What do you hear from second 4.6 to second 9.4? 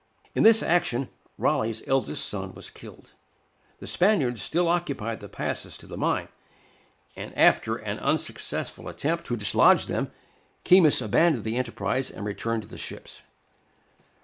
occupied the passes to the mine, and after an unsuccessful attempt to